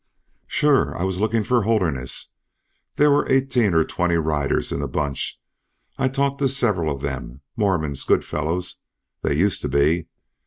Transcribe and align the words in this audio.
"Sure. 0.47 0.97
I 0.97 1.03
was 1.03 1.19
looking 1.19 1.43
for 1.43 1.61
Holderness. 1.61 2.33
There 2.95 3.11
were 3.11 3.31
eighteen 3.31 3.75
or 3.75 3.83
twenty 3.83 4.15
riders 4.15 4.71
in 4.71 4.79
the 4.79 4.87
bunch. 4.87 5.39
I 5.99 6.07
talked 6.07 6.39
to 6.39 6.49
several 6.49 6.89
of 6.91 7.03
them, 7.03 7.41
Mormons, 7.55 8.03
good 8.03 8.25
fellows, 8.25 8.81
they 9.21 9.35
used 9.35 9.61
to 9.61 9.69
be. 9.69 10.07